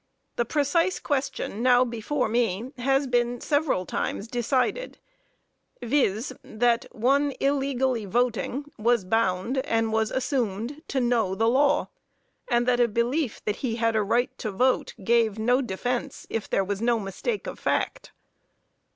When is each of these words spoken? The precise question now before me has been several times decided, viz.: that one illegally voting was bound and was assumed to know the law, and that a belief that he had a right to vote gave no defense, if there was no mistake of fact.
The 0.35 0.45
precise 0.45 0.99
question 0.99 1.61
now 1.61 1.85
before 1.85 2.27
me 2.27 2.71
has 2.79 3.05
been 3.05 3.39
several 3.39 3.85
times 3.85 4.27
decided, 4.27 4.97
viz.: 5.79 6.33
that 6.41 6.87
one 6.91 7.33
illegally 7.39 8.05
voting 8.05 8.65
was 8.79 9.05
bound 9.05 9.59
and 9.59 9.93
was 9.93 10.09
assumed 10.09 10.81
to 10.87 10.99
know 10.99 11.35
the 11.35 11.47
law, 11.47 11.89
and 12.47 12.67
that 12.67 12.79
a 12.79 12.87
belief 12.87 13.45
that 13.45 13.57
he 13.57 13.75
had 13.75 13.95
a 13.95 14.01
right 14.01 14.35
to 14.39 14.49
vote 14.51 14.95
gave 15.03 15.37
no 15.37 15.61
defense, 15.61 16.25
if 16.31 16.49
there 16.49 16.63
was 16.63 16.81
no 16.81 16.99
mistake 16.99 17.45
of 17.45 17.59
fact. 17.59 18.11